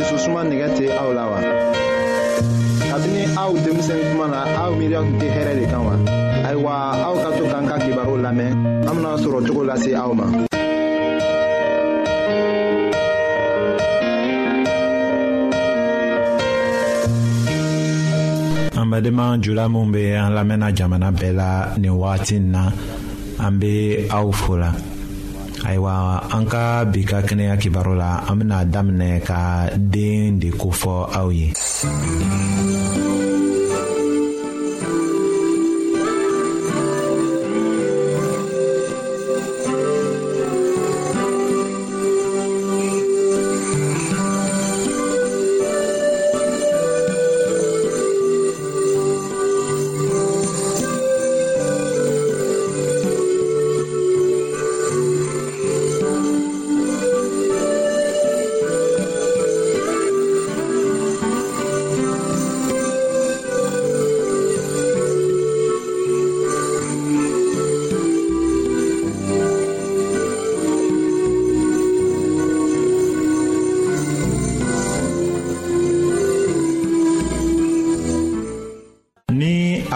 dususuma 0.00 0.40
nɛgɛ 0.48 0.68
tɛ 0.76 0.84
aw 1.02 1.10
la 1.18 1.24
wa 1.32 1.38
kabini 2.90 3.22
aw 3.42 3.50
denmisɛn 3.64 4.00
kuma 4.08 4.26
na 4.34 4.38
aw 4.62 4.70
miiriya 4.78 5.00
tun 5.04 5.16
tɛ 5.20 5.26
hɛrɛ 5.36 5.52
de 5.60 5.64
kan 5.72 5.82
wa 5.86 5.92
ayiwa 6.48 6.72
aw 7.06 7.14
ka 7.22 7.28
to 7.36 7.44
k'an 7.52 7.64
ka 7.70 7.76
kibaru 7.84 8.14
lamɛn 8.24 8.50
an 8.88 8.94
bena 8.96 9.12
sɔrɔ 9.22 9.38
cogo 9.46 9.62
lase 9.68 9.90
aw 10.02 10.10
ma 10.18 10.26
an 18.80 18.86
badenma 18.90 19.24
jula 19.44 19.64
minw 19.74 19.92
be 19.94 20.02
an 20.22 20.32
lamɛnna 20.36 20.68
jamana 20.78 21.08
bɛɛ 21.18 21.32
la 21.40 21.48
nin 21.80 21.94
wagatin 22.02 22.44
na 22.54 22.62
an 23.44 23.52
be 23.60 23.72
aw 24.10 24.30
fola 24.32 24.70
ayiwa 25.64 26.24
an 26.32 26.44
ka 26.48 26.84
bi 26.88 27.02
ka 27.04 27.18
kɛnɛya 27.26 27.54
kibaru 27.60 27.92
la 28.00 28.24
an 28.28 28.38
bena 28.38 28.64
daminɛ 28.64 29.12
ka 29.26 29.40
den 29.76 30.38
de 30.40 30.48
kofɔ 30.60 30.94
aw 31.18 31.28
ye 31.36 31.46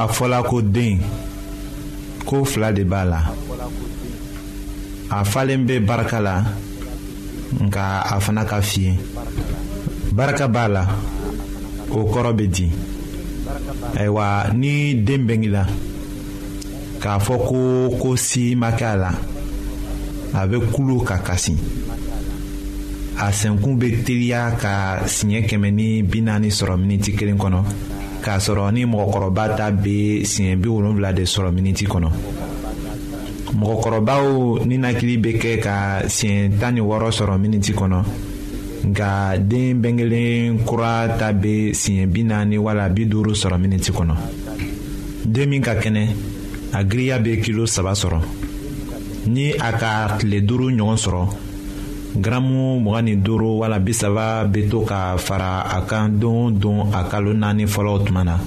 a 0.05 0.07
fɔla 0.07 0.43
ko 0.45 0.61
den 0.61 0.99
ko 2.27 2.45
fila 2.45 2.73
de 2.73 2.85
b'a 2.85 3.05
la 3.05 3.21
a 5.11 5.25
falen 5.25 5.65
bɛ 5.67 5.81
barika 5.87 6.21
la 6.21 6.45
nka 7.65 7.83
a 8.13 8.21
fana 8.21 8.45
ka 8.45 8.59
fiyɛ 8.61 8.93
barika 10.13 10.47
b'a 10.55 10.69
la 10.69 10.83
o 11.91 11.99
kɔrɔ 12.13 12.31
bɛ 12.39 12.45
di 12.55 12.67
ayiwa 13.99 14.25
ni 14.53 14.95
den 15.07 15.23
bɛnk'i 15.29 15.49
la 15.57 15.65
k'a 17.03 17.19
fɔ 17.27 17.35
ko 17.49 17.59
ko 18.03 18.17
si 18.17 18.55
ma 18.61 18.71
kɛ 18.79 18.87
a 18.93 18.97
la 19.05 19.11
a 20.39 20.41
bɛ 20.51 20.59
kulo 20.73 20.97
ka 21.09 21.17
kasi 21.27 21.57
a 23.25 23.27
sɛnkun 23.41 23.79
bɛ 23.81 23.89
teliya 24.05 24.53
ka 24.63 24.73
siɲɛ 25.15 25.41
kɛmɛ 25.49 25.69
ni 25.79 26.03
bi 26.03 26.19
naani 26.21 26.49
sɔrɔ 26.59 26.77
miniti 26.77 27.11
kelen 27.17 27.39
kɔnɔ 27.41 27.61
k'a 28.25 28.39
sɔrɔ 28.41 28.71
ni 28.73 28.83
mɔgɔkɔrɔba 28.93 29.45
ta 29.59 29.71
bɛ 29.71 30.25
siɲɛ 30.31 30.57
bi 30.57 30.69
wolonwula 30.75 31.13
de 31.13 31.25
sɔrɔ 31.33 31.51
miniti 31.53 31.85
kɔnɔ 31.87 32.09
mɔgɔkɔrɔbaw 33.61 34.25
ninakili 34.69 35.15
bɛ 35.25 35.31
kɛ 35.43 35.53
ka 35.65 35.77
siɲɛ 36.09 36.59
tan 36.61 36.73
ni 36.75 36.81
wɔɔrɔ 36.81 37.11
sɔrɔ 37.19 37.35
miniti 37.43 37.73
kɔnɔ 37.73 37.99
nka 38.89 39.39
den 39.51 39.81
bɛnkelen 39.83 40.65
kura 40.67 40.93
ta 41.19 41.33
bɛ 41.33 41.73
siɲɛ 41.81 42.07
bi 42.13 42.23
naani 42.25 42.57
wala 42.59 42.89
bi 42.89 43.05
duuru 43.05 43.33
sɔrɔ 43.35 43.57
miniti 43.61 43.91
kɔnɔ 43.93 44.15
den 45.27 45.49
min 45.51 45.61
ka 45.63 45.75
kɛnɛ 45.75 46.03
a 46.73 46.81
giriya 46.85 47.19
bɛ 47.19 47.41
kilo 47.43 47.67
saba 47.67 47.93
sɔrɔ 47.93 48.19
ni 49.27 49.53
a 49.53 49.71
ka 49.81 50.17
tile 50.19 50.41
duuru 50.41 50.71
ɲɔgɔn 50.73 50.99
sɔrɔ 51.05 51.23
gramu 52.17 52.79
mugan 52.79 53.11
ni 53.11 53.17
duuru 53.19 53.59
wala 53.61 53.79
bisaba 53.83 54.47
bɛ 54.47 54.69
to 54.71 54.87
ka 54.87 55.17
fara 55.19 55.67
a 55.67 55.81
kan 55.83 56.09
don 56.21 56.37
o 56.47 56.51
don 56.59 56.81
a 56.95 57.03
kalo 57.11 57.33
naani 57.35 57.65
fɔlɔw 57.67 57.99
tuma 58.07 58.23
na 58.25 58.39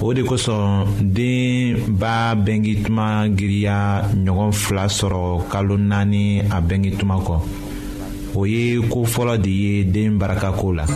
o 0.00 0.12
de 0.14 0.22
kosɔn 0.22 0.86
den 1.00 1.96
b'a 1.98 2.34
bɛngi 2.36 2.82
tuma 2.86 3.26
giriya 3.36 4.04
ɲɔgɔn 4.24 4.52
fila 4.52 4.84
sɔrɔ 4.88 5.48
kalo 5.50 5.76
naani 5.76 6.40
a 6.40 6.60
bɛngi 6.62 6.96
tuma 6.98 7.16
kɔ 7.18 7.34
o 8.36 8.44
ye 8.46 8.78
ko 8.88 9.02
fɔlɔ 9.04 9.40
de 9.42 9.50
ye 9.50 9.84
den 9.84 10.16
barakako 10.18 10.72
la. 10.76 10.86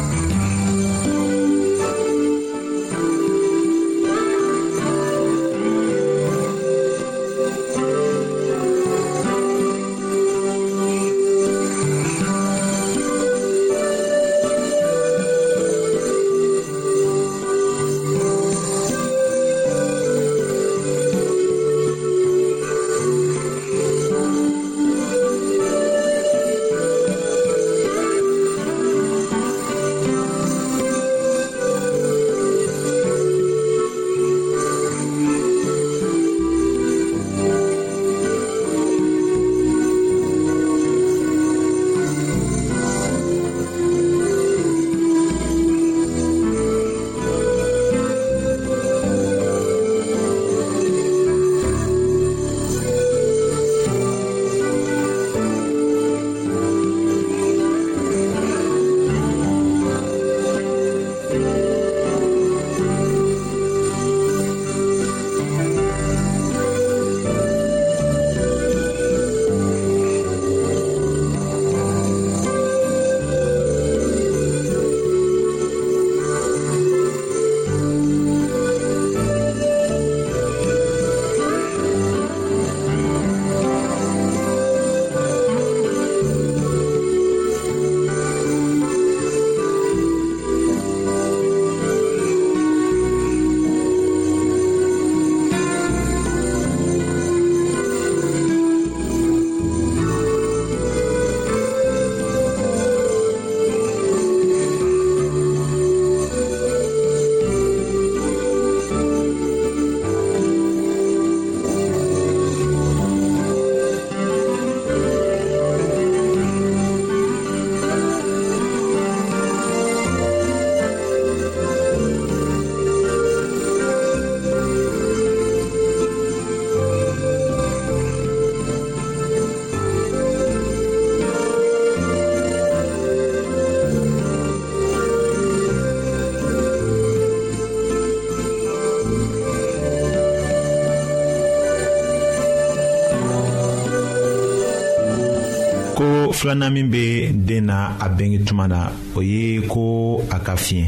filanan 146.39 146.71
min 146.71 146.87
bɛ 146.91 147.33
den 147.35 147.67
na 147.67 147.97
a 147.99 148.07
bɛnkɛ 148.09 148.45
tuma 148.47 148.69
na 148.69 148.93
o 149.17 149.21
ye 149.21 149.61
ko 149.67 150.21
a 150.31 150.39
ka 150.39 150.55
fiɲɛ 150.65 150.87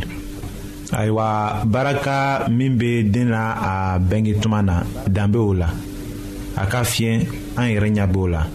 ayiwa 0.99 1.63
baraka 1.67 2.47
min 2.49 2.79
bɛ 2.79 3.11
den 3.11 3.29
na 3.35 3.43
a 3.95 3.99
bɛnkɛ 3.99 4.33
tuma 4.41 4.63
na 4.63 4.83
dan 5.09 5.31
bɛ 5.33 5.39
o 5.49 5.53
la 5.53 5.69
a 6.57 6.67
ka 6.67 6.83
fiɲɛ 6.85 7.27
an 7.59 7.67
yɛrɛ 7.75 7.89
ɲɛ 7.97 8.07
b'o 8.13 8.27
la 8.31 8.47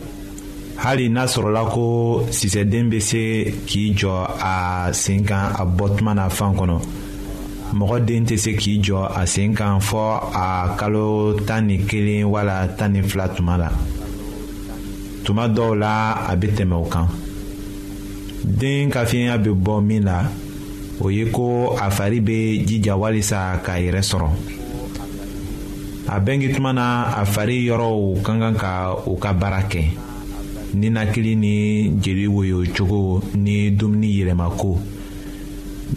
hali 0.84 1.10
n'a 1.10 1.26
sɔrɔla 1.28 1.64
ko 1.74 1.84
sisɛden 2.32 2.88
bɛ 2.92 3.00
se 3.02 3.22
k'i 3.68 3.94
jɔ 4.00 4.14
a 4.40 4.94
sen 4.94 5.26
kan 5.26 5.52
a 5.60 5.66
bɔ 5.66 5.98
tuma 5.98 6.14
na 6.16 6.30
fan 6.30 6.56
kɔnɔ 6.56 6.76
mɔgɔ 7.74 8.06
den 8.06 8.24
tɛ 8.26 8.38
se 8.40 8.52
k'i 8.56 8.80
jɔ 8.82 9.04
a 9.22 9.26
sen 9.28 9.54
kan 9.54 9.82
fɔ 9.82 10.04
a 10.34 10.76
kalo 10.78 11.34
tan 11.48 11.68
ni 11.68 11.78
kelen 11.86 12.24
wala 12.32 12.68
tan 12.78 12.94
ni 12.94 13.02
fila 13.02 13.28
tuma 13.36 13.58
la. 13.60 13.70
tuma 15.26 15.46
dɔw 15.56 15.72
la 15.82 15.92
a 16.32 16.36
bɛ 16.42 16.48
tɛmɛ 16.58 16.76
o 16.84 16.86
kan 16.94 17.06
den 18.60 18.90
ka 18.94 19.02
fiɲɛya 19.10 19.36
bɛ 19.44 19.52
bɔ 19.66 19.74
min 19.82 20.04
na 20.04 20.16
o 21.02 21.10
ye 21.10 21.26
ko 21.36 21.74
a 21.82 21.90
fari 21.90 22.20
bɛ 22.28 22.64
jija 22.68 22.94
walisa 23.02 23.58
k'a 23.66 23.76
yɛrɛ 23.86 24.02
sɔrɔ 24.12 24.28
a 26.16 26.20
bɛnkɛ 26.22 26.48
tuma 26.56 26.72
na 26.74 26.86
a 27.22 27.26
fari 27.26 27.58
yɔrɔw 27.70 28.22
ka 28.22 28.32
kan 28.42 28.56
ka 28.62 28.72
u 29.10 29.18
ka 29.18 29.34
baara 29.34 29.62
kɛ 29.72 29.82
ninakili 30.80 31.34
ni 31.38 31.90
jeli 32.04 32.28
woyocogo 32.28 33.24
ni 33.36 33.72
dumuni 33.72 34.10
yɛlɛmako 34.20 34.72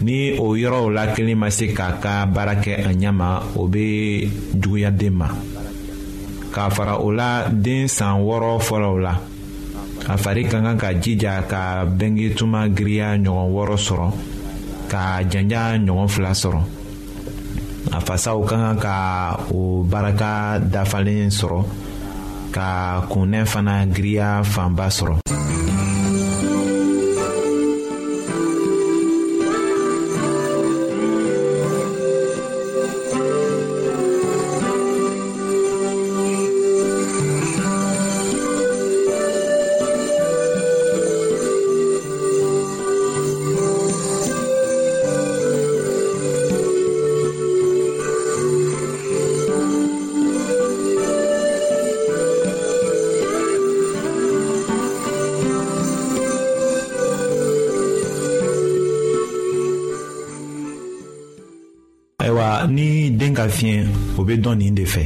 ni 0.01 0.33
o 0.39 0.55
yɔrɔw 0.55 0.89
la 0.93 1.13
kelen 1.13 1.37
ma 1.37 1.49
se 1.51 1.67
k'a 1.67 1.99
ka 2.01 2.25
baara 2.25 2.55
kɛ 2.55 2.71
a 2.89 2.91
ɲɛ 2.93 3.11
ma 3.13 3.43
o 3.55 3.67
bɛ 3.67 4.27
juguya 4.57 4.89
den 4.89 5.13
ma. 5.13 5.27
k'a 6.51 6.67
fara 6.69 6.97
o 6.99 7.11
la 7.13 7.45
den 7.49 7.87
san 7.87 8.19
wɔɔrɔ 8.25 8.57
fɔlɔw 8.67 8.95
la 9.05 9.13
a 10.09 10.17
fari 10.17 10.43
ka 10.51 10.57
kan 10.65 10.77
ka 10.79 10.89
jija 10.97 11.33
ka 11.51 11.85
bɛnge 11.85 12.33
tuma 12.37 12.65
giriya 12.73 13.13
ɲɔgɔn 13.23 13.49
wɔɔrɔ 13.55 13.75
sɔrɔ 13.77 14.07
ka 14.89 15.21
janja 15.31 15.77
ɲɔgɔn 15.85 16.09
fila 16.13 16.31
sɔrɔ 16.41 16.61
a 17.91 17.99
fasaw 18.05 18.37
ka 18.49 18.55
kan 18.63 18.77
ka 18.79 18.95
o 19.53 19.81
baraka 19.83 20.59
dafalen 20.61 21.29
sɔrɔ 21.29 21.61
ka 22.51 22.67
kunnɛ 23.09 23.45
fana 23.47 23.85
giriya 23.85 24.41
fanba 24.45 24.89
sɔrɔ. 24.89 25.15
fiɲɛ 63.57 63.85
o 64.17 64.23
bɛ 64.23 64.35
dɔn 64.37 64.57
nin 64.57 64.75
de 64.75 64.85
fɛ 64.85 65.03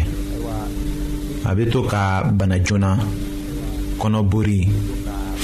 a 1.45 1.55
bɛ 1.55 1.69
to 1.71 1.83
ka 1.87 2.23
bana 2.33 2.55
joona 2.63 2.97
kɔnɔbori 3.99 4.59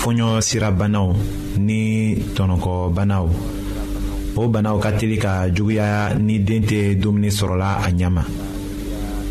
fɔɲɔ 0.02 0.42
sirabanaw 0.42 1.10
ni 1.58 2.16
tɔnɔkɔbanaw 2.36 3.28
o 4.40 4.48
banaw 4.48 4.80
ka 4.82 4.92
teli 4.92 5.18
ka 5.22 5.50
juguya 5.54 6.16
ni 6.18 6.40
den 6.40 6.64
tɛ 6.64 6.96
dumuni 7.02 7.30
sɔrɔla 7.30 7.80
a 7.88 7.92
ɲɛ 7.92 8.10
ma 8.12 8.24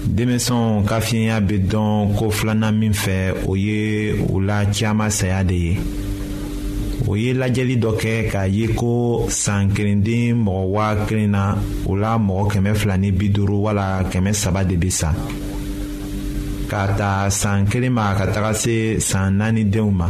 denmisɛnw 0.07 0.85
ka 0.87 1.01
fiɲɛya 1.01 1.41
bɛ 1.47 1.59
dɔn 1.71 2.17
ko 2.17 2.31
filanan 2.31 2.77
min 2.79 2.93
fɛ 2.93 3.45
o 3.49 3.55
ye 3.57 4.15
u 4.29 4.41
la 4.41 4.65
caman 4.67 5.11
saya 5.11 5.45
de 5.45 5.55
ye. 5.55 5.79
o 7.07 7.15
ye 7.17 7.33
lajɛli 7.39 7.77
dɔ 7.83 7.91
kɛ 8.01 8.15
k'a 8.31 8.45
ye 8.49 8.67
ko 8.75 9.27
san 9.29 9.71
kelenden 9.73 10.37
mɔgɔ 10.43 10.65
waa 10.73 11.07
kelen 11.07 11.31
na 11.31 11.57
o 11.87 11.95
la 11.97 12.19
mɔgɔ 12.19 12.49
kɛmɛ 12.51 12.75
fila 12.77 12.97
ni 12.99 13.11
bi 13.13 13.29
duuru 13.29 13.61
wala 13.63 14.03
kɛmɛ 14.11 14.33
saba 14.35 14.65
de 14.65 14.75
bɛ 14.77 14.91
sa 14.91 15.15
k'a 16.69 16.89
ta 16.97 17.29
san 17.31 17.67
kelen 17.67 17.93
ma 17.93 18.15
ka 18.15 18.27
taga 18.27 18.53
se 18.55 18.99
san 18.99 19.37
naani 19.39 19.65
denw 19.71 19.91
ma 19.93 20.09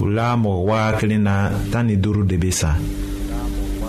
o 0.00 0.04
la 0.06 0.36
mɔgɔ 0.36 0.64
waa 0.66 0.92
kelen 0.98 1.22
na 1.22 1.50
tan 1.70 1.86
ni 1.86 1.96
duuru 1.96 2.24
de 2.26 2.36
bɛ 2.36 2.50
sa 2.52 2.76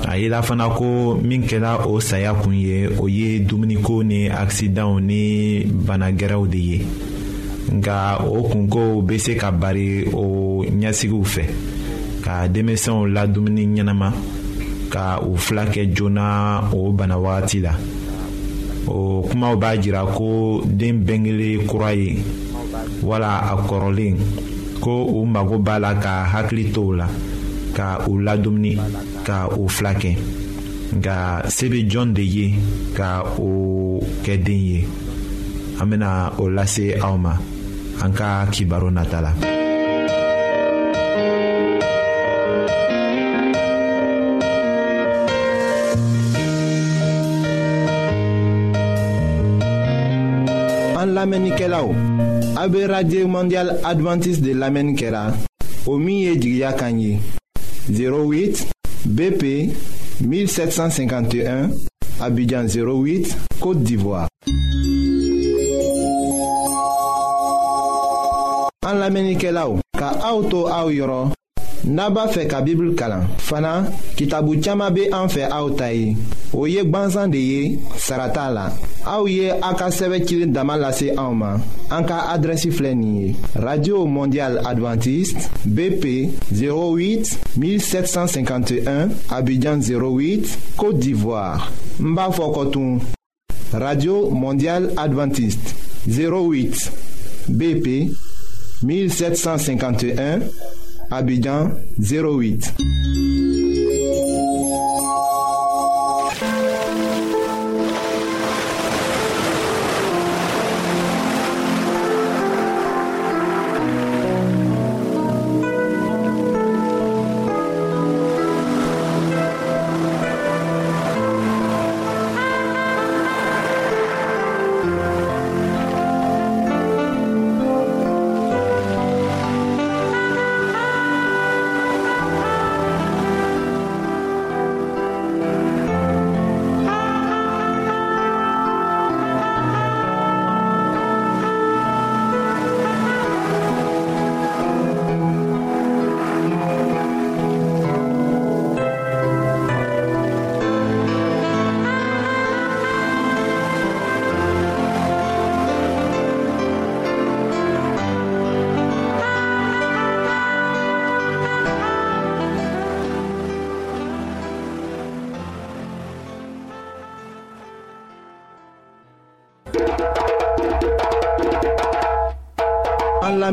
a 0.08 0.16
yela 0.18 0.42
fana 0.42 0.70
ko 0.76 1.16
min 1.22 1.44
kɛra 1.44 1.86
o 1.88 2.00
saya 2.00 2.34
kun 2.36 2.54
ye 2.54 2.88
o 3.00 3.08
ye 3.08 3.40
dumuniko 3.44 4.04
ni 4.06 4.30
akisidanw 4.30 5.00
ni 5.02 5.64
bana 5.66 6.12
gɛrɛw 6.12 6.48
de 6.50 6.58
ye 6.60 6.80
nka 7.72 8.22
o 8.26 8.44
kunkow 8.48 9.02
bɛ 9.02 9.18
se 9.20 9.36
ka 9.36 9.52
bari 9.52 10.08
o 10.14 10.64
ɲɛsigiw 10.70 11.24
fɛ. 11.26 11.46
ka 12.24 12.36
denmisɛnw 12.52 13.02
la 13.16 13.24
dumuni 13.32 13.64
ɲɛnama 13.74 14.10
ka 14.94 15.04
u 15.22 15.32
fila 15.44 15.64
kɛ 15.74 15.84
joona 15.96 16.26
o 16.76 16.80
bana 16.92 17.18
wagati 17.18 17.60
la 17.66 17.74
o 18.88 19.22
kumaw 19.28 19.56
b'a 19.56 19.70
jira 19.82 20.02
ko 20.16 20.62
den 20.66 21.04
bɛnkelen 21.06 21.66
kura 21.70 21.94
ye 21.94 22.12
wala 23.04 23.32
a 23.52 23.54
kɔrɔlen 23.68 24.16
ko 24.82 25.06
u 25.18 25.26
mago 25.26 25.58
b'a 25.60 25.80
la 25.80 25.94
ka 26.04 26.26
hakili 26.32 26.72
to 26.74 26.82
o 26.88 26.92
la 26.98 27.08
ka 27.76 28.04
u 28.08 28.20
ladumuni 28.20 28.74
ka 29.26 29.48
u 29.58 29.68
fila 29.70 29.94
kɛ 29.94 30.14
nka 30.98 31.48
se 31.50 31.68
bɛ 31.70 31.80
jɔn 31.92 32.14
de 32.14 32.24
ye 32.26 32.46
ka 32.96 33.24
o 33.40 34.00
kɛ 34.24 34.44
den 34.44 34.60
ye 34.70 34.78
an 35.80 35.88
bɛna 35.92 36.34
o 36.40 36.50
lase 36.50 36.96
aw 37.00 37.16
ma 37.18 37.38
an 38.02 38.12
ka 38.14 38.46
kibaru 38.52 38.90
nata 38.92 39.22
la. 39.22 39.59
lamɛnnikɛlaw 51.20 51.88
la 52.56 53.28
mondial 53.28 53.68
adventiste 53.84 54.44
de 54.44 54.54
lamɛnni 54.54 54.96
kɛra 54.96 55.34
o 55.88 55.98
08 55.98 58.68
bp 59.06 59.42
1751 60.24 61.70
abidjan 62.22 62.68
08 62.68 63.38
côte 63.60 63.84
d'ivoire 63.84 64.28
En 68.88 68.94
lamɛnnikɛlaw 68.98 69.72
ka 70.00 70.10
auto 70.30 70.58
to 70.64 70.68
Naba 71.90 72.28
b'a 72.28 72.32
fɛ 72.32 72.48
ka 72.48 72.62
kalan 72.96 73.26
fana 73.40 73.92
kitabu 74.16 74.62
caaman 74.62 74.94
be 74.94 75.06
an 75.12 75.26
fɛ 75.28 75.50
aw 75.50 75.70
ta 75.76 75.88
ye 75.92 76.16
o 76.54 76.66
ye 76.68 76.82
Aka 76.82 77.28
de 77.28 77.38
ye 77.40 77.80
sara 77.98 78.28
la 78.54 78.72
aw 79.08 79.26
ye 79.26 79.50
ka 79.60 79.90
radio 83.56 84.06
mondial 84.06 84.58
adventiste 84.68 85.50
bp 85.66 86.30
08 86.54 87.38
1751 87.58 89.10
abidjan 89.32 89.80
08 89.82 90.60
côte 90.78 91.00
d'ivoire 91.00 91.72
n 92.00 92.14
b'a 92.14 92.30
radio 93.74 94.30
mondial 94.30 94.92
adventiste 94.96 95.74
08 96.06 96.92
bp 97.50 98.12
1751 98.84 100.40
Abidjan 101.10 101.74
08. 101.98 102.99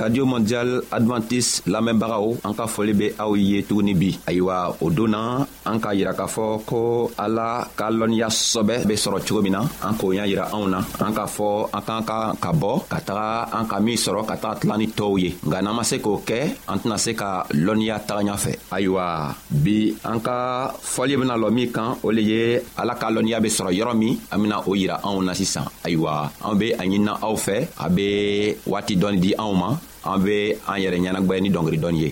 radio 0.00 0.24
mondial 0.24 0.80
adventiste 0.88 1.68
lamɛnbagaw 1.68 2.40
an 2.48 2.56
ka 2.56 2.64
foli 2.64 2.96
be 2.96 3.06
aw 3.20 3.36
ye 3.36 3.60
tuguni 3.68 3.92
bi 3.92 4.10
ayiwa 4.24 4.80
o 4.80 4.88
don 4.88 5.12
na 5.12 5.44
an 5.68 5.76
k'a 5.76 5.92
yira 5.92 6.16
k'a 6.16 6.24
fɔ 6.24 6.46
ko 6.64 6.80
ala 7.20 7.68
ka 7.76 7.92
lɔnniya 7.92 8.28
sɔbɛ 8.32 8.88
be 8.88 8.94
sɔrɔ 8.96 9.20
cogo 9.28 9.44
min 9.44 9.52
na 9.60 9.62
an 9.84 9.94
k'o 10.00 10.08
y'a 10.16 10.24
yira 10.24 10.48
anw 10.56 10.72
na 10.72 10.80
an 11.04 11.12
k'a 11.12 11.28
fɔ 11.28 11.48
an 11.76 11.82
k'an 11.84 12.02
ka 12.08 12.18
ka 12.42 12.50
bɔ 12.56 12.72
ka 12.88 12.98
taga 13.04 13.28
an 13.52 13.68
ka 13.68 13.76
min 13.84 13.96
sɔrɔ 14.00 14.20
ka 14.24 14.34
taga 14.40 14.56
tila 14.60 14.74
ni 14.80 14.86
tɔɔw 14.88 15.14
ye 15.20 15.28
nka 15.44 15.58
n'an 15.60 15.74
ma 15.76 15.82
se 15.84 15.96
k'o 16.00 16.16
kɛ 16.24 16.38
an 16.72 16.78
tɛna 16.80 16.96
se 17.04 17.12
ka 17.12 17.44
lɔnniya 17.52 17.96
taga 18.08 18.24
ɲafɛ 18.24 18.72
ayiwa 18.72 19.04
bi 19.52 19.92
an 20.08 20.18
ka 20.24 20.36
fɔli 20.80 21.14
bena 21.20 21.36
lɔ 21.36 21.48
min 21.52 21.68
kan 21.72 21.98
o 22.02 22.08
le 22.08 22.22
ye 22.24 22.40
ala 22.80 22.94
ka 22.96 23.12
lɔnniya 23.12 23.42
be 23.44 23.52
sɔrɔ 23.52 23.70
yɔrɔ 23.76 23.94
min 24.00 24.16
an 24.32 24.38
bena 24.42 24.56
o 24.64 24.72
yira 24.72 24.96
anw 25.04 25.20
na 25.24 25.32
sisan 25.36 25.68
ayiwa 25.84 26.30
an 26.40 26.56
be 26.58 26.72
a 26.72 26.78
ɲinina 26.88 27.20
aw 27.20 27.36
fɛ 27.36 27.68
a 27.84 27.86
be 27.92 28.56
waati 28.64 28.96
dɔɔni 28.96 29.20
di 29.20 29.32
anw 29.36 29.52
ma 29.52 29.76
an 30.04 30.22
be 30.24 30.52
an 30.68 30.80
yɛrɛ 30.82 30.96
ɲɛnagwɛni 31.04 31.48
dɔngiri 31.54 31.78
dɔɔni 31.82 31.98
ye 32.04 32.08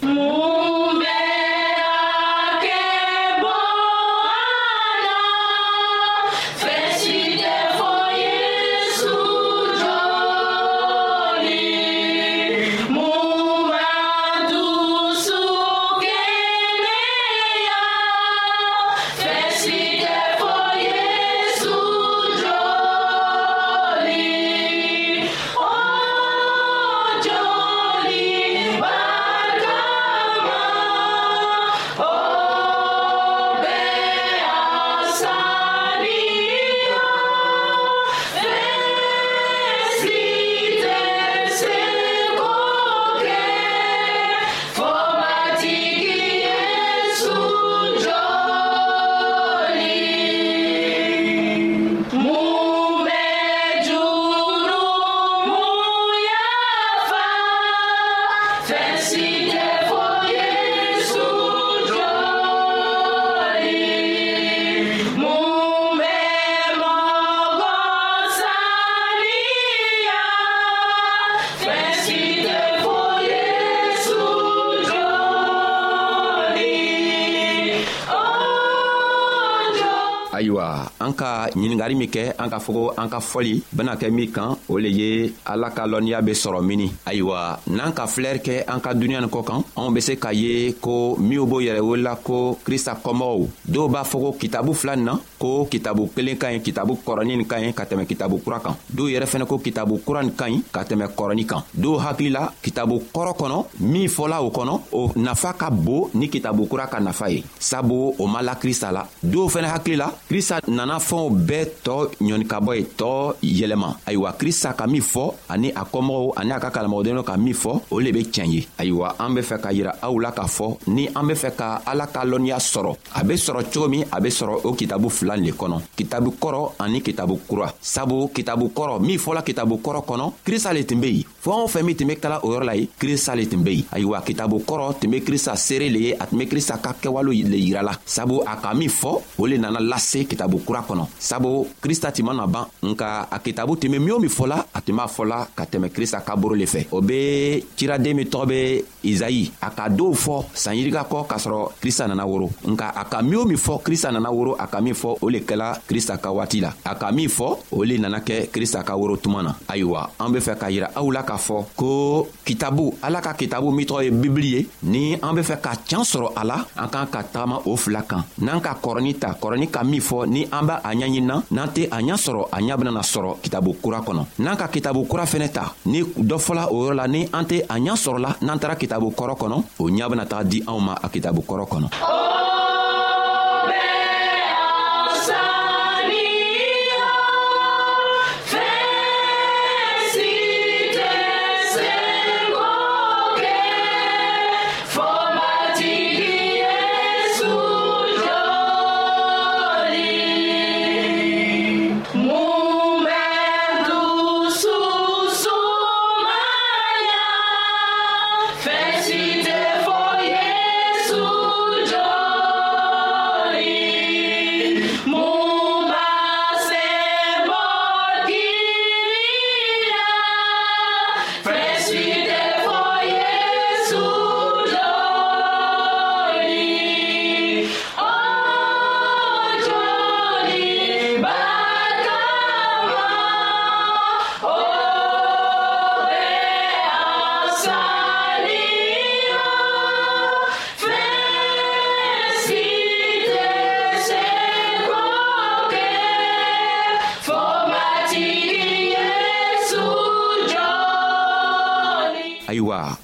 ayiwa 80.38 80.90
an 81.00 81.12
ka 81.12 81.50
ɲiningari 81.54 81.94
min 81.98 82.06
kɛ 82.08 82.32
an 82.38 82.48
k'a 82.50 82.58
fɔ 82.58 82.70
ko 82.72 82.82
an 82.96 83.08
ka 83.08 83.18
fɔli 83.20 83.62
bena 83.72 83.94
kɛ 83.96 84.10
min 84.10 84.30
kan 84.30 84.56
o 84.68 84.78
le 84.78 84.88
ye 84.90 85.32
ala 85.44 85.70
ka 85.70 85.86
lɔnniya 85.86 86.22
be 86.22 86.32
sɔrɔ 86.32 86.60
mini 86.64 86.86
ayiwa 87.06 87.58
n'an 87.74 87.92
ka 87.92 88.06
filɛri 88.06 88.38
kɛ 88.40 88.54
an 88.68 88.80
ka 88.80 88.92
duniɲa 88.94 89.20
nin 89.20 89.28
kɔ 89.30 89.42
kan 89.44 89.64
anw 89.76 89.90
be 89.92 90.00
se 90.00 90.14
k'a 90.16 90.32
ye 90.32 90.72
ko 90.80 91.16
minw 91.18 91.44
b'o 91.46 91.60
yɛrɛ 91.60 91.80
wolola 91.82 92.14
ko 92.22 92.58
krista 92.64 92.94
kɔmɔgɔw 93.02 93.46
dɔw 93.68 93.86
b'a 93.88 94.02
fɔ 94.04 94.16
ko 94.22 94.30
kitabu 94.38 94.72
fila 94.74 94.96
nin 94.96 95.04
na 95.06 95.16
ko 95.38 95.66
kitabu 95.70 96.08
kelen 96.14 96.38
ka 96.38 96.46
ɲi 96.52 96.62
kitabu 96.62 96.92
kɔrɔni 97.04 97.36
nin 97.36 97.44
ka 97.46 97.56
ɲi 97.58 97.72
ka 97.74 97.84
tɛmɛ 97.84 98.06
kitabu 98.06 98.38
kura 98.44 98.60
kan 98.60 98.74
dɔw 98.94 99.06
yɛrɛ 99.10 99.26
fɛnɛ 99.26 99.46
ko 99.48 99.58
kitabu 99.58 100.00
kura 100.04 100.22
nin 100.22 100.32
ka 100.34 100.44
ɲi 100.46 100.62
ka 100.72 100.82
tɛmɛ 100.84 101.14
kɔrɔni 101.16 101.46
kan 101.46 101.62
dɔw 101.76 101.98
hakili 102.04 102.30
la 102.32 102.48
kitabu 102.62 103.02
kɔrɔ 103.12 103.32
kɔnɔ 103.34 103.64
min 103.80 104.08
fɔla 104.08 104.42
o 104.42 104.50
kɔnɔ 104.50 104.80
o 104.92 105.10
nafa 105.16 105.52
ka 105.58 105.70
bon 105.70 106.10
ni 106.14 106.28
kitabu 106.30 106.68
kura 106.68 106.86
ka 106.86 106.98
nafa 107.00 107.28
ye 107.30 107.42
sabu 107.58 108.14
o 108.18 108.26
ma 108.26 108.40
la 108.42 108.54
krista 108.54 108.92
la 108.92 109.04
dɔw 109.24 109.48
fɛnɛ 109.48 109.68
hakili 109.74 109.96
la 109.98 110.12
krista 110.28 110.60
nana 110.68 110.98
fɛnw 111.08 111.28
bɛɛ 111.48 111.64
tɔɔ 111.84 112.02
ɲɔnikabɔ 112.26 112.72
ye 112.76 112.84
tɔɔ 113.00 113.34
yɛlɛma 113.42 113.88
ayiwa 114.06 114.32
krista 114.38 114.74
ka 114.76 114.86
min 114.86 115.00
fɔ 115.00 115.22
ani 115.48 115.70
a 115.74 115.84
kɔmɔgɔw 115.84 116.32
ani 116.36 116.52
a 116.52 116.60
ka 116.60 116.70
kalamɔgɔdenw 116.70 117.22
ka 117.24 117.36
min 117.38 117.54
fɔ 117.54 117.80
o 117.90 117.98
le 117.98 118.12
be 118.12 118.20
tiɲɛ 118.24 118.46
ye 118.52 118.66
ayiwa 118.78 119.16
an 119.18 119.34
be 119.34 119.40
fɛ 119.40 119.58
ka 119.62 119.70
yira 119.72 119.94
aw 120.02 120.20
la 120.20 120.30
k'a 120.32 120.44
fɔ 120.46 120.76
ni 120.88 121.06
an 121.16 121.26
be 121.26 121.32
fɛ 121.34 121.50
ka 121.56 121.80
ala 121.86 122.06
ka 122.06 122.24
lɔnniya 122.26 122.58
sɔrɔ 122.58 122.96
a 123.14 123.24
be 123.24 123.34
sɔrɔ 123.34 123.62
cogo 123.72 123.88
min 123.88 124.04
a 124.12 124.20
be 124.20 124.28
sɔrɔ 124.28 124.60
o 124.66 124.72
kitabu 124.74 125.08
fila 125.10 125.34
le 125.34 125.50
kɔnɔ 125.50 125.80
kitabu 125.96 126.30
kɔrɔ 126.38 126.72
ani 126.78 127.00
kitabu 127.00 127.40
kura 127.48 127.72
sabu 127.80 128.28
kitabu 128.28 128.70
kɔrɔ 128.76 129.00
min 129.00 129.18
fɔla 129.18 129.42
kitabu 129.42 129.80
kɔrɔ 129.82 130.04
kɔnɔ 130.04 130.32
krista 130.44 130.74
le 130.74 130.84
tun 130.84 131.00
be 131.00 131.06
yen 131.08 131.24
fɛɛn 131.42 131.64
o 131.64 131.66
fɛn 131.66 131.82
min 131.84 131.96
tun 131.96 132.06
be 132.08 132.16
kala 132.16 132.40
o 132.44 132.48
yɔrɔ 132.52 132.64
la 132.66 132.72
ye 132.76 132.88
krista 133.00 133.34
le 133.34 133.46
tun 133.48 133.62
be 133.64 133.76
yen 133.76 133.84
ayiwa 133.92 134.20
kitabu 134.22 134.58
kɔrɔ 134.64 135.00
tun 135.00 135.10
be 135.10 135.20
krista 135.22 135.56
seere 135.56 135.88
le 135.88 135.98
ye 136.00 136.12
a 136.12 136.26
tun 136.26 136.36
be 136.38 136.44
krista 136.46 136.76
ka 136.82 136.92
kɛwalew 137.00 137.48
le 137.48 137.56
yirala 137.56 137.92
sabu 138.04 138.42
a 138.42 138.56
ka 138.60 138.74
min 138.74 138.90
fɔ 138.90 139.20
o 139.38 139.46
le 139.46 139.56
nana 139.56 139.80
lase 139.80 140.17
se 140.22 140.26
kitabu 140.26 140.58
kura 140.66 140.82
kɔnɔ 140.82 141.04
sabu 141.18 141.66
krista 141.80 142.10
tun 142.10 142.26
mana 142.26 142.46
ban 142.46 142.66
nka 142.86 143.28
a 143.30 143.38
kitabu 143.38 143.76
tun 143.80 143.90
be 143.90 143.98
min 143.98 144.12
o 144.12 144.18
min 144.18 144.30
fɔla 144.30 144.64
a 144.74 144.80
tun 144.80 144.96
b'a 144.96 145.06
fɔla 145.06 145.46
ka 145.54 145.64
tɛmɛ 145.64 145.88
krista 145.92 146.18
kaburu 146.20 146.54
le 146.58 146.66
fɛ 146.66 146.86
o 146.90 147.00
be 147.00 147.62
ciraden 147.76 148.14
min 148.16 148.26
tɔgɔ 148.26 148.44
be 148.48 148.60
izayi 149.04 149.50
a 149.62 149.70
ka 149.70 149.88
dɔw 149.88 150.12
fɔ 150.14 150.34
sanyirika 150.54 151.04
kɔ 151.10 151.22
k'a 151.26 151.38
sɔrɔ 151.38 151.68
krista 151.80 152.06
nana 152.08 152.26
woro 152.26 152.48
nka 152.66 152.88
a 152.94 153.04
ka 153.04 153.22
min 153.22 153.36
o 153.38 153.44
min 153.44 153.56
fɔ 153.56 153.82
krista 153.82 154.10
nana 154.12 154.30
woro 154.30 154.56
a 154.58 154.66
ka 154.66 154.80
min 154.80 154.94
fɔ 154.94 155.18
o 155.22 155.28
le 155.28 155.40
kɛla 155.40 155.78
krista 155.86 156.18
ka 156.18 156.30
waati 156.32 156.60
la 156.60 156.72
a 156.84 156.94
ka 156.94 157.10
min 157.12 157.28
fɔ 157.28 157.56
o 157.72 157.82
le 157.84 157.98
nana 157.98 158.20
kɛ 158.20 158.50
krista 158.50 158.82
ka 158.84 158.94
woro 158.96 159.16
tuma 159.16 159.42
na 159.42 159.54
ayiwa 159.68 160.10
an 160.18 160.32
be 160.32 160.38
fɛ 160.40 160.56
k'a 160.58 160.70
yira 160.70 160.90
aw 160.96 161.10
la 161.12 161.22
k'a 161.22 161.36
fɔ 161.38 161.64
ko 161.76 162.28
kitabu 162.44 162.94
ala 163.02 163.20
ka 163.20 163.32
kitabu 163.34 163.70
min 163.72 163.86
tɔgɔ 163.86 164.04
ye 164.04 164.10
bibili 164.10 164.50
ye 164.58 164.68
ni 164.82 165.14
an 165.22 165.34
be 165.34 165.42
fɛ 165.42 165.60
ka 165.60 165.72
tiɲan 165.76 166.04
sɔrɔ 166.04 166.32
a 166.36 166.44
la 166.44 166.64
an 166.76 166.88
k'an 166.88 167.06
ka 167.10 167.22
tagama 167.22 167.60
o 167.66 167.76
fila 167.76 168.02
kan 168.02 168.24
n'an 168.40 168.60
ka 168.60 168.74
kɔrɔni 168.82 169.18
ta 169.18 169.34
kɔrɔni 169.40 169.70
ka 169.70 169.84
min 169.84 170.00
fɔ 170.00 170.26
ni 170.28 170.44
an 170.50 170.66
b'a 170.66 170.80
a 170.82 170.90
ɲaɲinina 170.94 171.42
n'an 171.50 171.68
tɛ 171.68 171.86
a 171.90 172.00
ɲa 172.02 172.14
sɔrɔ 172.16 172.48
a 172.52 172.58
ɲa 172.60 172.76
benana 172.76 173.00
sɔrɔ 173.00 173.40
kitabu 173.42 173.76
kura 173.80 174.00
kɔnɔ 174.00 174.26
n'an 174.40 174.56
ka 174.56 174.66
kitabu 174.68 175.06
kura 175.08 175.22
fɛnɛ 175.24 175.48
ta 175.52 175.74
ni 175.86 176.02
dɔ 176.02 176.36
fɔla 176.38 176.68
o 176.70 176.82
yɔrɔ 176.90 176.94
la 176.96 177.06
ni 177.08 177.24
an 177.32 177.44
tɛ 177.46 177.62
a 177.68 177.76
ɲa 177.78 177.94
sɔrɔla 177.94 178.36
n'an 178.42 178.58
taara 178.58 178.76
kitabu 178.76 178.97
kitabu 178.98 179.14
kɔrɔ 179.16 179.34
kɔnɔ 179.40 179.56
o 179.82 179.90
ɲa 179.96 180.06
bena 180.10 180.24
taga 180.30 180.44
di 180.50 180.58
anw 180.70 180.80
ma 180.86 180.94
a 181.00 181.08
kitabu 181.12 181.40
kɔrɔ 181.48 181.64
kɔnɔ 181.72 181.88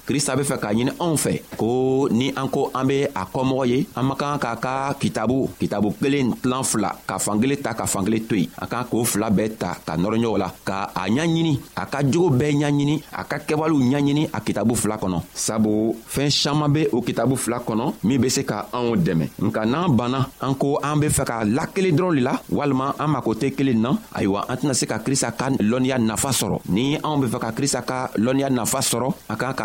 Christ 0.07 0.29
a 0.31 0.35
be 0.39 0.43
fe 0.47 0.55
ka 0.61 0.71
yine 0.75 0.91
anfe 1.03 1.43
ko 1.59 2.07
ni 2.11 2.29
anko 2.35 2.69
anbe 2.77 3.05
a 3.11 3.25
komoye 3.31 3.83
anmakan 3.97 4.39
ka 4.41 4.55
ka 4.61 4.93
kitabu 5.01 5.49
kitabu 5.59 5.91
kelen 5.99 6.33
tlan 6.43 6.63
fula 6.63 6.93
ka 7.07 7.19
fangele 7.19 7.57
ta 7.59 7.73
ka 7.77 7.85
fangele 7.89 8.19
tuy 8.29 8.45
anka 8.61 8.83
anko 8.85 9.03
fula 9.03 9.29
be 9.29 9.49
ta 9.59 9.75
ka 9.85 9.95
noronyo 9.99 10.35
la 10.39 10.47
ka 10.67 10.91
a 10.95 11.07
nyanjini 11.11 11.53
a 11.75 11.85
ka 11.91 12.01
djugo 12.05 12.35
be 12.39 12.51
nyanjini 12.55 13.01
a 13.19 13.23
ka 13.27 13.39
kewalou 13.47 13.79
nyanjini 13.83 14.29
a 14.33 14.39
kitabu 14.45 14.75
fula 14.79 14.97
konon 15.01 15.21
sa 15.33 15.59
bo 15.59 15.95
fen 16.07 16.29
chanman 16.31 16.71
be 16.71 16.83
ou 16.93 17.01
kitabu 17.03 17.35
fula 17.35 17.59
konon 17.59 17.93
mi 18.03 18.17
be 18.17 18.29
se 18.31 18.43
ka 18.47 18.65
an 18.71 18.91
ou 18.91 18.95
deme 18.99 19.29
mka 19.39 19.65
nan 19.67 19.95
bana 19.97 20.23
anko 20.41 20.77
anbe 20.83 21.09
fe 21.11 21.25
ka 21.27 21.41
lak 21.43 21.73
kele 21.75 21.91
dron 21.91 22.15
li 22.15 22.23
la 22.23 22.37
walman 22.49 22.93
anmakote 22.99 23.51
kele 23.55 23.75
nan 23.75 23.99
aywa 24.15 24.45
antina 24.49 24.73
se 24.75 24.87
ka 24.87 24.99
Christ 25.03 25.27
a 25.27 25.31
kan 25.35 25.57
lon 25.59 25.83
yan 25.89 26.05
na 26.05 26.15
fasoro 26.17 26.61
ni 26.71 26.95
anbe 27.01 27.27
fe 27.31 27.41
ka 27.43 27.51
Christ 27.51 27.81
a 27.81 27.83
kan 27.83 28.07
lon 28.21 28.39
yan 28.39 28.53
na 28.55 28.65
fasoro 28.69 29.11
anka 29.29 29.51
anka 29.51 29.64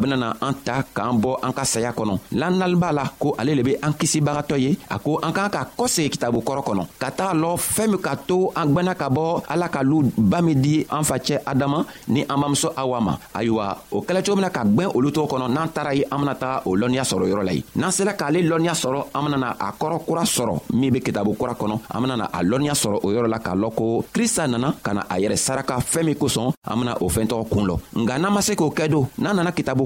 bena 0.01 0.17
na 0.17 0.29
an 0.41 0.53
ta 0.65 0.81
k'an 0.95 1.13
bɔ 1.21 1.35
an 1.45 1.53
ka 1.53 1.63
saya 1.63 1.91
kɔnɔ 1.93 2.15
l'an 2.39 2.57
nali 2.59 2.75
b'a 2.75 2.91
la 2.91 3.03
ko 3.21 3.35
ale 3.39 3.53
le 3.55 3.63
be 3.63 3.73
an 3.85 3.93
kisibagatɔ 3.99 4.57
ye 4.57 4.75
a 4.89 4.97
ko 4.97 5.19
an 5.21 5.31
k'an 5.31 5.49
ka 5.49 5.61
kɔsegi 5.77 6.09
kitabu 6.09 6.39
kɔrɔ 6.41 6.61
kɔnɔ 6.67 6.83
ka 6.99 7.09
taga 7.11 7.33
lɔ 7.37 7.49
fɛɛn 7.57 7.89
min 7.91 8.01
ka 8.01 8.15
to 8.15 8.49
an 8.55 8.73
gwɛnna 8.73 8.95
ka 8.97 9.09
bɔ 9.09 9.43
ala 9.49 9.67
ka 9.69 9.81
lu 9.83 10.11
ba 10.17 10.41
min 10.41 10.61
di 10.61 10.85
an 10.89 11.03
facɛ 11.03 11.39
adama 11.45 11.85
ni 12.07 12.23
an 12.27 12.37
bamuso 12.41 12.69
awa 12.75 12.99
ma 12.99 13.15
ayiwa 13.35 13.77
o 13.91 14.01
kɛlɛ 14.01 14.23
cogo 14.25 14.35
min 14.37 14.41
na 14.45 14.49
ka 14.49 14.63
gwɛn 14.63 14.91
olu 14.95 15.09
tɔgɔ 15.11 15.27
kɔnɔ 15.29 15.51
n'an 15.53 15.69
taara 15.69 15.93
ye 15.93 16.03
an 16.09 16.17
bena 16.19 16.35
taga 16.35 16.63
o 16.65 16.75
lɔnniya 16.75 17.03
sɔrɔ 17.03 17.27
yɔrɔ 17.31 17.43
la 17.45 17.51
ye 17.53 17.63
n'an 17.75 17.91
sera 17.91 18.13
k'ale 18.13 18.41
lɔnniya 18.49 18.73
sɔrɔ 18.73 19.05
an 19.15 19.23
bena 19.25 19.37
na 19.37 19.51
a 19.59 19.71
kɔrɔ 19.73 20.05
kura 20.05 20.21
sɔrɔ 20.23 20.61
min 20.73 20.91
be 20.91 20.99
kitabu 20.99 21.35
kura 21.37 21.53
kɔnɔ 21.53 21.79
an 21.93 22.01
bena 22.01 22.17
na 22.17 22.25
a 22.31 22.39
lɔnniya 22.41 22.71
sɔrɔ 22.73 22.99
o 23.03 23.07
yɔrɔ 23.11 23.27
la 23.29 23.37
k'a 23.39 23.53
lɔn 23.53 23.75
ko 23.75 24.03
krista 24.13 24.47
nana 24.49 24.73
ka 24.81 24.93
na 24.93 25.01
a 25.07 25.15
yɛrɛ 25.19 25.35
saraka 25.37 25.75
fɛɛn 25.77 26.05
min 26.05 26.15
kosɔn 26.15 26.53
an 26.69 26.75
bena 26.79 26.95
o 27.01 27.07
fɛɛn 27.09 27.27
tɔgɔ 27.27 27.45
kuun 27.51 27.67
lɔ 27.67 27.79
nga 28.01 28.17
n'an 28.17 28.31
ma 28.33 28.39
se 28.41 28.55
k'o 28.55 28.69
kɛ 28.73 28.89
don 28.89 29.05
n'an 29.19 29.35
nana 29.35 29.51
kitabu 29.51 29.85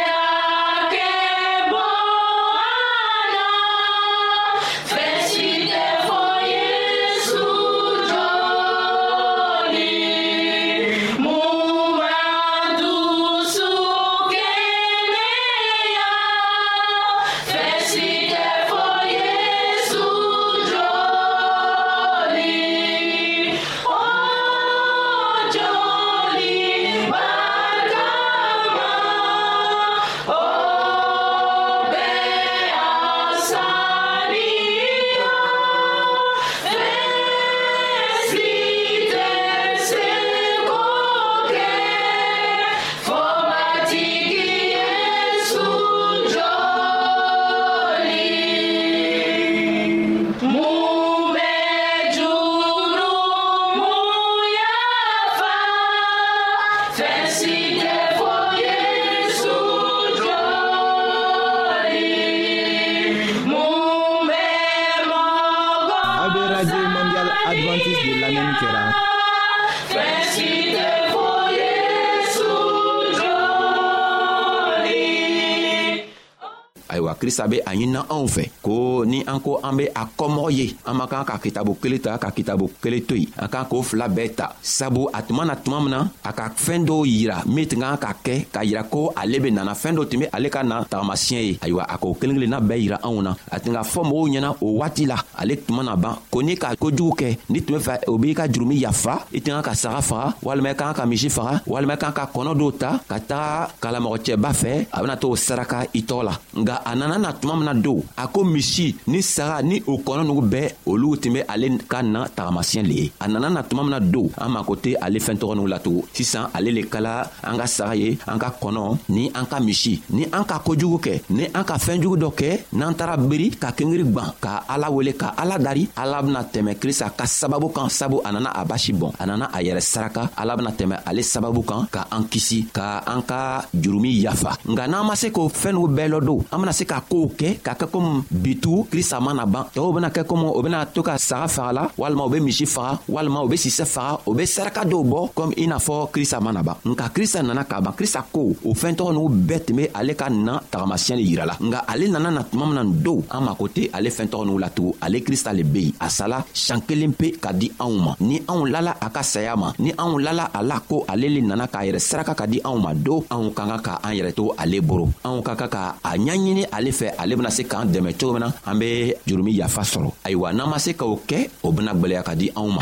krista 77.31 77.47
be 77.47 77.61
a 77.65 77.71
ɲinina 77.73 78.03
anw 78.09 78.27
fɛ 78.27 78.49
ko 78.61 79.03
ni 79.07 79.23
an 79.25 79.39
ko 79.39 79.59
an 79.63 79.77
be 79.77 79.85
a 79.95 80.03
kɔmɔgɔ 80.19 80.51
ye 80.51 80.75
an 80.85 80.93
man 80.97 81.07
kan 81.07 81.23
ka 81.23 81.37
kitabu 81.39 81.77
kelen 81.81 81.99
ta 82.01 82.17
ka 82.17 82.29
kitabu 82.31 82.69
kelen 82.83 83.05
to 83.07 83.15
yen 83.15 83.27
an 83.39 83.47
kan 83.47 83.65
k'o 83.69 83.81
fila 83.81 84.07
bɛɛ 84.09 84.35
ta 84.35 84.51
sabu 84.61 85.07
a 85.13 85.21
tuma 85.23 85.45
na 85.45 85.55
tuma 85.55 85.79
min 85.79 85.89
na 85.91 86.07
a 86.25 86.33
ka 86.33 86.49
fɛɛn 86.55 86.83
dɔw 86.85 87.05
yira 87.07 87.43
min 87.47 87.65
tun 87.67 87.79
kan 87.79 87.97
ka 87.97 88.13
kɛ 88.23 88.45
k'a 88.51 88.65
yira 88.69 88.83
ko 88.89 89.13
ale 89.15 89.39
be 89.39 89.49
nana 89.49 89.71
fɛɛn 89.73 89.95
dɔ 89.97 90.09
tun 90.09 90.19
be 90.19 90.27
ale 90.33 90.49
ka 90.49 90.61
na 90.63 90.83
tagamasiɲɛ 90.83 91.41
ye 91.41 91.57
ayiwa 91.61 91.83
a 91.87 91.97
k'o 91.97 92.13
kelen 92.19 92.35
kelenna 92.35 92.59
bɛɛ 92.59 92.79
yira 92.83 92.99
anw 93.03 93.21
na 93.23 93.35
a 93.51 93.59
tun 93.59 93.71
ka 93.75 93.83
fɔ 93.83 94.01
mɔgɔw 94.03 94.27
ɲɛna 94.33 94.49
o 94.61 94.67
waati 94.81 95.05
la 95.07 95.15
ale 95.39 95.55
tuma 95.55 95.83
na 95.83 95.95
ban 95.95 96.15
ko 96.29 96.41
ni 96.41 96.57
ka 96.57 96.75
kojugu 96.75 97.15
kɛ 97.15 97.37
ni 97.49 97.61
tun 97.61 97.77
be 97.77 97.79
fɛ 97.83 98.03
o 98.07 98.17
b'i 98.17 98.33
ka 98.35 98.47
jurumi 98.51 98.77
yafa 98.81 99.23
i 99.33 99.39
tun 99.39 99.55
kan 99.55 99.69
ka 99.69 99.73
saga 99.73 100.01
faga 100.01 100.33
walima 100.43 100.69
i 100.71 100.75
kan 100.75 100.93
ka 100.93 101.05
misi 101.05 101.29
faga 101.29 101.61
walima 101.65 101.93
i 101.95 101.97
kan 101.97 102.11
ka 102.11 102.25
kɔnɔ 102.33 102.51
dɔw 102.59 102.71
ta 102.77 102.99
ka 103.07 103.15
taga 103.19 103.69
kalamɔgɔcɛba 103.81 104.51
fɛ 104.51 104.87
a 104.91 104.99
bena 105.01 105.15
to 105.15 105.35
saraka 105.35 105.87
i 105.95 106.01
tɔgɔ 106.01 106.23
la 106.23 106.33
nga 106.57 106.81
a 106.85 106.95
nana 106.95 107.20
na 107.21 107.33
tuma 107.33 107.55
mina 107.55 107.73
don 107.73 108.01
a 108.17 108.27
ko 108.27 108.43
misi 108.43 108.95
ni 109.07 109.21
saga 109.21 109.57
ni 109.67 109.77
o 109.91 109.97
kɔnɔ 110.05 110.21
nugu 110.25 110.41
bɛɛ 110.51 110.67
olu 110.85 111.17
tun 111.17 111.33
be 111.33 111.41
ale 111.53 111.67
ka 111.91 111.99
na 112.01 112.21
tagamasiyɛn 112.35 112.87
le 112.89 112.93
ye 113.01 113.11
a 113.23 113.27
nana 113.27 113.49
na 113.49 113.61
tuma 113.63 113.83
mina 113.83 113.99
don 113.99 114.29
an 114.37 114.49
mako 114.51 114.75
tɛ 114.75 114.91
ale 115.05 115.19
fɛɛn 115.19 115.37
tɔgɔ 115.41 115.53
nugu 115.57 115.67
latugun 115.73 116.03
sisan 116.15 116.47
ale 116.57 116.71
le 116.71 116.81
kala 116.89 117.29
an 117.43 117.57
ka 117.59 117.65
saga 117.67 117.95
ye 117.95 118.09
an 118.27 118.39
ka 118.39 118.49
kɔnɔ 118.61 118.97
ni 119.09 119.31
an 119.35 119.45
ka 119.45 119.59
misi 119.59 120.01
ni 120.09 120.23
an 120.37 120.43
ka 120.45 120.57
kojugu 120.65 120.97
kɛ 121.05 121.15
ni 121.29 121.45
an 121.53 121.63
ka 121.69 121.77
fɛɛnjugu 121.85 122.15
dɔ 122.23 122.29
kɛ 122.39 122.51
n'an 122.73 122.93
taara 122.95 123.17
beri 123.17 123.49
ka 123.51 123.71
kengiri 123.71 124.03
gwan 124.11 124.31
ka 124.43 124.63
ala 124.67 124.89
wele 124.91 125.13
ka 125.13 125.33
ala 125.37 125.57
dari 125.59 125.87
ala 125.97 126.21
bena 126.23 126.41
tɛmɛ 126.43 126.73
krista 126.81 127.07
ka 127.17 127.25
sababu 127.25 127.69
kan 127.73 127.89
sabu 127.89 128.21
a 128.25 128.31
nana 128.31 128.49
a 128.55 128.65
basi 128.65 128.93
bɔn 128.93 129.13
a 129.19 129.25
nana 129.25 129.49
a 129.53 129.59
yɛrɛ 129.61 129.81
saraka 129.93 130.29
ala 130.37 130.55
bena 130.57 130.71
tɛmɛ 130.71 130.97
ale 131.05 131.21
sababu 131.21 131.61
kan 131.67 131.85
ka 131.91 132.07
an 132.11 132.23
kisi 132.23 132.65
ka 132.73 133.03
an 133.05 133.21
ka 133.21 133.65
jurumi 133.75 134.13
yafa 134.23 134.57
nga 134.67 134.87
n'an 134.87 135.05
ma 135.05 135.13
se 135.15 135.27
k'o 135.29 135.47
fɛɛn 135.61 135.73
nugu 135.77 135.87
bɛɛ 135.97 136.07
lɔ 136.13 136.19
don 136.25 136.39
an 136.51 136.59
bena 136.61 136.73
se 136.73 136.85
ka 136.85 136.99
kow 137.11 137.27
kɛ 137.39 137.49
k'a 137.65 137.73
kɛ 137.79 137.85
komi 137.93 138.11
bitu 138.43 138.73
krista 138.91 139.17
mana 139.25 139.43
ban 139.53 139.63
tɔɔw 139.75 139.91
bena 139.95 140.09
kɛ 140.15 140.21
komi 140.29 140.45
o 140.57 140.59
bena 140.65 140.79
to 140.93 141.01
ka 141.09 141.15
saga 141.29 141.47
faga 141.55 141.71
la 141.77 141.83
walima 142.01 142.23
u 142.27 142.31
be 142.33 142.39
misi 142.47 142.65
faga 142.75 142.93
walima 143.13 143.39
u 143.45 143.49
be 143.51 143.57
sisɛ 143.63 143.85
faga 143.95 144.19
o 144.29 144.31
be 144.37 144.43
saraka 144.55 144.81
dɔw 144.91 145.01
bɔ 145.11 145.19
komi 145.37 145.53
i 145.63 145.65
n'a 145.67 145.75
fɔ 145.87 145.93
krista 146.13 146.37
mana 146.45 146.61
ban 146.67 146.75
nka 146.89 147.05
krista 147.15 147.39
nana 147.47 147.63
k'a 147.69 147.81
ban 147.85 147.93
krista 147.99 148.21
ko 148.35 148.41
o 148.67 148.69
fɛɛn 148.79 148.95
tɔgɔ 148.97 149.11
n'u 149.13 149.27
bɛɛ 149.47 149.57
tun 149.65 149.75
be 149.77 149.83
ale 149.97 150.13
ka 150.21 150.27
na 150.29 150.53
tagamasiyɛn 150.71 151.17
le 151.19 151.23
yirala 151.29 151.55
nga 151.67 151.79
ale 151.91 152.05
nana 152.13 152.29
na 152.35 152.41
tuma 152.49 152.65
mina 152.69 152.83
nin 152.83 152.95
dow 153.05 153.19
an 153.35 153.41
mako 153.47 153.65
tɛ 153.75 153.89
ale 153.97 154.07
fɛɛn 154.15 154.29
tɔgɔ 154.31 154.43
n'u 154.45 154.59
latugun 154.63 154.93
ale 155.05 155.17
krista 155.27 155.51
le 155.53 155.63
be 155.65 155.79
yen 155.85 155.93
a 155.99 156.07
sala 156.09 156.37
sian 156.53 156.79
kelen 156.87 157.11
pe 157.19 157.27
ka 157.43 157.51
di 157.51 157.67
anw 157.83 157.95
ma 158.05 158.11
ni 158.21 158.37
anw 158.47 158.61
lala 158.73 158.95
a 159.05 159.07
ka 159.09 159.21
saya 159.21 159.53
ma 159.57 159.73
ni 159.79 159.91
anw 160.03 160.17
lala 160.23 160.45
a 160.57 160.63
la 160.63 160.77
ko 160.89 161.03
ale 161.11 161.27
le 161.35 161.41
nana 161.41 161.67
k'a 161.67 161.83
yɛrɛ 161.89 161.99
saraka 161.99 162.33
ka 162.35 162.45
di 162.47 162.57
anw 162.69 162.77
ma 162.79 162.91
do 162.93 163.15
anw 163.35 163.49
ka 163.57 163.63
kan 163.69 163.79
ka 163.87 163.93
an 164.07 164.13
yɛrɛ 164.17 164.31
to 164.33 164.53
ale 164.61 164.77
boro 164.87 165.05
anw 165.27 165.41
ka 165.43 165.55
kan 165.59 165.69
ka 165.75 165.81
a 166.09 166.11
ɲaɲini 166.17 166.63
ale 166.71 166.90
ɲinini 166.91 166.91
fɛ 166.91 167.15
ale 167.17 167.35
bena 167.35 167.51
se 167.51 167.63
k'an 167.63 167.87
dɛmɛ 167.91 168.13
cogo 168.19 168.33
min 168.33 168.41
na 168.41 168.51
an 168.65 168.79
be 168.79 169.13
jurumi 169.25 169.53
yafa 169.53 169.81
sɔrɔ 169.81 170.11
ayiwa 170.25 170.53
n'an 170.53 170.69
ma 170.69 170.77
se 170.79 170.93
k'o 170.93 171.17
kɛ 171.27 171.49
o 171.63 171.71
bena 171.71 171.93
gwɛlɛya 171.93 172.23
ka 172.23 172.33
di 172.35 172.51
anw 172.55 172.69
ma 172.75 172.81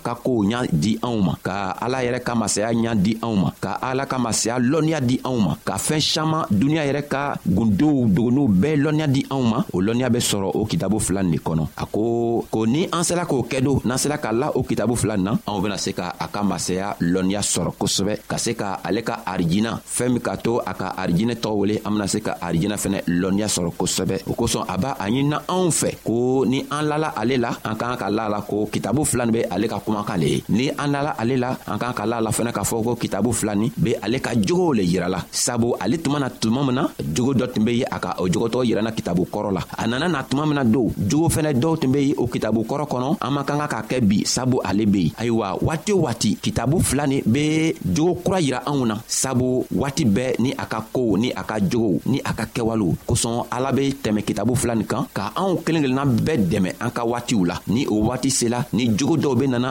ka 0.03 0.15
kow 0.25 0.41
ɲa 0.51 0.65
di 0.83 0.97
anw 1.07 1.17
ma 1.27 1.33
ka 1.45 1.55
ala 1.83 2.01
yɛrɛ 2.05 2.19
ka 2.27 2.33
masaya 2.35 2.73
ɲa 2.73 2.91
di 2.97 3.13
anw 3.25 3.35
ma 3.43 3.49
ka 3.63 3.71
ala 3.81 4.03
ka 4.09 4.17
masaya 4.19 4.57
lɔnniya 4.59 4.99
di 5.09 5.19
anw 5.23 5.37
ma 5.47 5.53
ka 5.63 5.77
fɛɛn 5.77 6.01
saman 6.01 6.43
duniɲa 6.49 6.83
yɛrɛ 6.89 7.03
ka 7.07 7.35
gundow 7.45 8.05
dogonuw 8.09 8.47
bɛɛ 8.61 8.75
lɔnniya 8.83 9.07
di 9.07 9.21
anw 9.29 9.43
ma 9.45 9.59
o 9.73 9.77
lɔnniya 9.81 10.09
be 10.09 10.19
sɔrɔ 10.19 10.51
o 10.57 10.65
kitabu 10.65 10.99
fila 10.99 11.21
nin 11.23 11.31
de 11.31 11.37
kɔnɔ 11.39 11.63
a 11.77 11.85
ko 11.85 12.43
ko 12.49 12.65
ni 12.65 12.87
an 12.91 13.03
sela 13.03 13.25
k'o 13.25 13.45
kɛ 13.49 13.61
do 13.61 13.79
n'an 13.85 13.97
sela 13.97 14.17
ka 14.17 14.31
la 14.31 14.51
o 14.55 14.63
kitabu 14.63 14.95
fila 14.97 15.15
nin 15.17 15.25
na 15.25 15.33
anw 15.47 15.61
bena 15.61 15.77
se 15.77 15.93
ka 15.93 16.13
a 16.19 16.27
ka 16.27 16.43
masaya 16.43 16.95
lɔnniya 16.99 17.41
sɔrɔ 17.41 17.71
kosɛbɛ 17.79 18.13
ka 18.27 18.37
se 18.37 18.53
ka 18.55 18.79
ale 18.83 19.01
ka 19.03 19.21
arijina 19.25 19.79
fɛɛn 19.85 20.11
min 20.13 20.21
k'a 20.21 20.37
to 20.43 20.57
a 20.59 20.73
ka 20.73 20.95
arijinɛ 20.97 21.35
tɔgɔ 21.39 21.55
wele 21.55 21.75
an 21.85 21.91
bena 21.93 22.07
se 22.07 22.19
ka 22.19 22.35
arijinɛ 22.41 22.75
fɛnɛ 22.77 23.01
lɔnniya 23.07 23.47
sɔrɔ 23.47 23.71
kosɛbɛ 23.77 24.23
o 24.27 24.33
kosɔn 24.33 24.65
a 24.67 24.77
b'a 24.77 24.95
a 24.99 25.05
ɲinina 25.09 25.39
anw 25.47 25.69
fɛ 25.69 25.95
ko 26.03 26.45
ni 26.45 26.65
an 26.71 26.83
lala 26.89 27.13
ale 27.15 27.37
la 27.37 27.51
an 27.63 27.75
k'an 27.77 27.97
ka 27.97 28.09
la 28.09 28.27
la 28.29 28.41
ko 28.41 28.65
kitabu 28.71 29.03
fila 29.05 29.25
nin 29.25 29.33
be 29.33 29.41
ale 29.51 29.67
ka 29.67 29.79
kumakan 29.91 30.17
le 30.23 30.27
ye 30.31 30.39
ni 30.55 30.65
an 30.79 30.87
nala 30.95 31.11
ale 31.19 31.35
la 31.35 31.51
an 31.67 31.75
kan 31.77 31.91
ka 31.93 32.05
la 32.07 32.19
la 32.23 32.31
fɛnɛ 32.31 32.51
k'a 32.55 32.63
fɔ 32.63 32.79
ko 32.87 32.91
kitabu 32.95 33.33
fila 33.35 33.53
nin 33.59 33.69
be 33.75 33.91
ale 34.01 34.21
ka 34.23 34.31
jogow 34.39 34.71
le 34.71 34.83
yirala 34.87 35.19
sabu 35.31 35.75
ale 35.79 35.97
tuma 35.99 36.17
na 36.23 36.29
tuma 36.31 36.63
min 36.63 36.75
na 36.79 36.87
jogo 37.11 37.33
dɔ 37.35 37.47
tun 37.51 37.65
be 37.67 37.71
ye 37.83 37.83
a 37.83 37.99
ka 37.99 38.15
o 38.23 38.27
jogotɔgɔ 38.31 38.63
yiranna 38.71 38.91
kitabu 38.95 39.27
kɔrɔ 39.27 39.51
la 39.51 39.61
a 39.77 39.83
nana 39.87 40.07
na 40.07 40.23
tuma 40.23 40.45
min 40.47 40.55
na 40.55 40.63
dow 40.63 40.87
jogo 40.95 41.27
fɛnɛ 41.27 41.53
dɔw 41.59 41.73
tun 41.77 41.91
be 41.91 41.99
ye 42.03 42.13
o 42.17 42.25
kitabu 42.31 42.63
kɔrɔ 42.63 42.87
kɔnɔ 42.87 43.17
an 43.21 43.31
man 43.35 43.43
kan 43.43 43.59
ka 43.59 43.67
k'a 43.67 43.83
kɛ 43.83 43.97
bi 44.07 44.23
sabu 44.23 44.61
ale 44.63 44.85
be 44.87 45.01
yen 45.03 45.11
ayiwa 45.19 45.59
waati 45.61 45.91
o 45.91 45.97
waati 46.07 46.37
kitabu 46.39 46.79
fila 46.81 47.03
nin 47.07 47.19
be 47.25 47.73
jogo 47.83 48.15
kura 48.23 48.39
yira 48.39 48.63
anw 48.63 48.87
na 48.87 48.95
sabu 49.07 49.65
waati 49.75 50.05
bɛɛ 50.07 50.39
ni 50.39 50.53
a 50.55 50.65
ka 50.71 50.85
koow 50.93 51.17
ni 51.19 51.31
a 51.35 51.43
ka 51.43 51.55
jogow 51.59 51.99
ni 52.07 52.19
a 52.23 52.31
ka 52.33 52.45
kɛwalew 52.47 52.95
kosɔn 53.09 53.43
ala 53.51 53.73
be 53.75 53.91
tɛmɛ 53.91 54.23
kitabu 54.23 54.55
fila 54.55 54.71
nin 54.75 54.87
kan 54.87 55.03
ka 55.13 55.33
anw 55.35 55.59
kelen 55.65 55.83
kelenna 55.83 56.05
bɛɛ 56.07 56.47
dɛmɛ 56.47 56.69
an 56.79 56.91
ka 56.95 57.03
waatiw 57.03 57.43
la 57.45 57.57
ni 57.67 57.83
o 57.91 57.99
waati 58.07 58.31
sela 58.31 58.63
ni 58.71 58.87
jogo 58.95 59.15
dɔw 59.19 59.35
be 59.39 59.45
nana 59.51 59.70